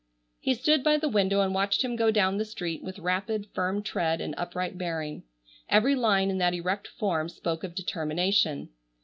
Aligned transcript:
He 0.39 0.55
stood 0.55 0.83
by 0.83 0.97
the 0.97 1.07
window 1.07 1.41
and 1.41 1.53
watched 1.53 1.83
him 1.83 1.95
go 1.95 2.09
down 2.09 2.37
the 2.39 2.43
street 2.43 2.81
with 2.83 2.97
rapid, 2.97 3.45
firm 3.53 3.83
tread 3.83 4.19
and 4.19 4.33
upright 4.35 4.75
bearing. 4.75 5.21
Every 5.69 5.93
line 5.93 6.31
in 6.31 6.39
that 6.39 6.55
erect 6.55 6.87
form 6.87 7.29
spoke 7.29 7.63
of 7.63 7.75
determination. 7.75 8.69